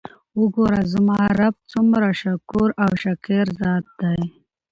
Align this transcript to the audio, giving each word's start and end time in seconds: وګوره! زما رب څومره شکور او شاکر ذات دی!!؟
وګوره! 0.39 0.81
زما 0.93 1.19
رب 1.39 1.55
څومره 1.71 2.07
شکور 2.21 2.69
او 2.83 2.91
شاکر 3.01 3.45
ذات 3.59 3.85
دی!!؟ 3.99 4.19